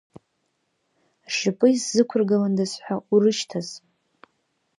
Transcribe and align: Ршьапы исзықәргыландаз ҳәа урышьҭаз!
Ршьапы 1.29 1.67
исзықәргыландаз 1.71 2.71
ҳәа 2.83 2.95
урышьҭаз! 3.13 3.67